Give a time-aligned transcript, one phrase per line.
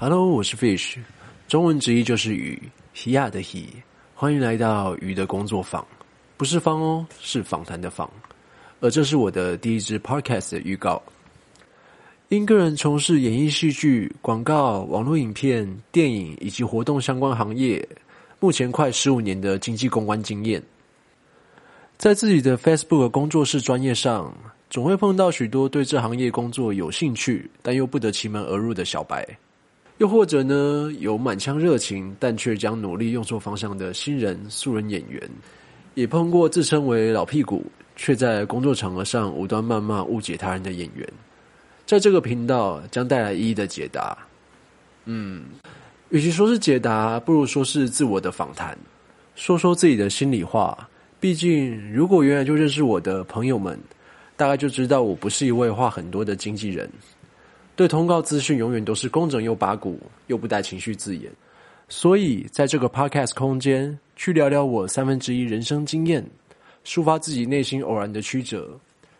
[0.00, 0.96] Hello，我是 Fish，
[1.48, 2.62] 中文直译就是鱼，
[2.94, 3.68] 西亚的西。
[4.14, 5.84] 欢迎来到鱼的工作坊，
[6.36, 8.08] 不是方哦，是访谈的访。
[8.78, 11.02] 而这是我的第一支 Podcast 的预告。
[12.28, 17.84] 因个人从事演艺戏剧、广告、网络影片、电影以及活动相关行业，
[18.38, 20.62] 目前快十五年的经济公关经验，
[21.96, 24.32] 在自己的 Facebook 工作室专业上，
[24.70, 29.26] 总会碰到许多对这行业工作有兴趣，但又不得其门而入的小白。
[29.98, 35.20] 又或者呢，有满腔热情，但却将努力用错方向的新人素人演员，
[35.94, 37.64] 也碰过自称为老屁股，
[37.96, 41.06] 却在工作场合上无端谩骂、误解他人的演员。
[41.84, 44.16] 在这个频道将带来一一的解答。
[45.06, 45.46] 嗯，
[46.10, 48.78] 与其说是解答，不如说是自我的访谈，
[49.34, 50.88] 说说自己的心里话。
[51.18, 53.76] 毕竟，如果原来就认识我的朋友们，
[54.36, 56.88] 大概就知道我不是一位话很多的经纪人。
[57.78, 61.30] 对通告资讯永远都是工整又八股，又不带情绪字眼，
[61.88, 66.28] 所以在这个 podcast 空间去聊聊我三分之一人生经验，
[66.84, 68.76] 抒发自己内心偶然的曲折，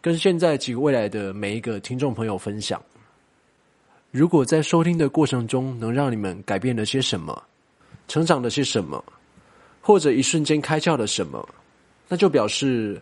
[0.00, 2.82] 跟现在及未来的每一个听众朋友分享。
[4.10, 7.40] 如果在收听的过程中能让你们改变了些什么，
[8.08, 9.04] 成长了些什么，
[9.80, 11.48] 或者一瞬间开窍了什么，
[12.08, 13.00] 那就表示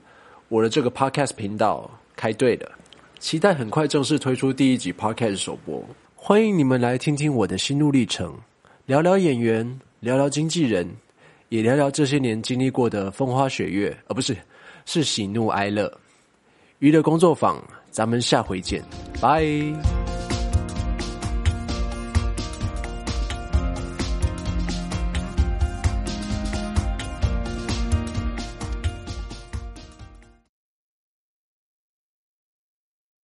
[0.50, 2.70] 我的这个 podcast 频道开对了。
[3.18, 8.32] 期待很快正式推出第一集 Podcast 首播，欢迎你们来听听我的心路历程，
[8.86, 10.88] 聊聊演员，聊聊经纪人，
[11.48, 14.36] 也聊聊这些年经历过的风花雪月，而不是
[14.84, 15.92] 是喜怒哀乐。
[16.78, 18.82] 娱乐工作坊，咱们下回见，
[19.20, 19.97] 拜。